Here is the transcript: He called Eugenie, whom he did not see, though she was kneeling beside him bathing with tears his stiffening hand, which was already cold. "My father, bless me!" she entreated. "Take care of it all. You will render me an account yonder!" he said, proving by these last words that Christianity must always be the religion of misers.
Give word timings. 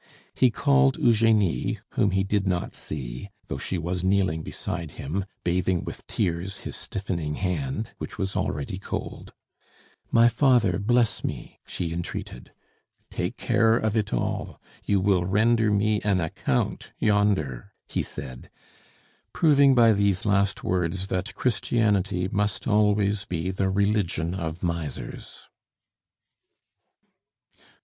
He 0.33 0.49
called 0.49 0.97
Eugenie, 0.97 1.77
whom 1.89 2.09
he 2.09 2.23
did 2.23 2.47
not 2.47 2.73
see, 2.73 3.29
though 3.45 3.59
she 3.59 3.77
was 3.77 4.03
kneeling 4.03 4.41
beside 4.41 4.89
him 4.93 5.25
bathing 5.43 5.83
with 5.83 6.07
tears 6.07 6.57
his 6.65 6.75
stiffening 6.75 7.35
hand, 7.35 7.91
which 7.99 8.17
was 8.17 8.35
already 8.35 8.79
cold. 8.79 9.31
"My 10.09 10.27
father, 10.27 10.79
bless 10.79 11.23
me!" 11.23 11.59
she 11.67 11.93
entreated. 11.93 12.51
"Take 13.11 13.37
care 13.37 13.77
of 13.77 13.95
it 13.95 14.11
all. 14.11 14.59
You 14.83 14.99
will 14.99 15.23
render 15.25 15.69
me 15.69 16.01
an 16.01 16.19
account 16.19 16.93
yonder!" 16.97 17.71
he 17.87 18.01
said, 18.01 18.49
proving 19.33 19.75
by 19.75 19.93
these 19.93 20.25
last 20.25 20.63
words 20.63 21.09
that 21.09 21.35
Christianity 21.35 22.27
must 22.27 22.67
always 22.67 23.25
be 23.25 23.51
the 23.51 23.69
religion 23.69 24.33
of 24.33 24.63
misers. 24.63 25.41